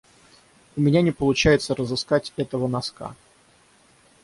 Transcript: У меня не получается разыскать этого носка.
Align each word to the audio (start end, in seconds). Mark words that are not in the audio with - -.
У 0.75 0.81
меня 0.81 1.03
не 1.03 1.11
получается 1.11 1.75
разыскать 1.75 2.33
этого 2.35 2.67
носка. 2.67 3.15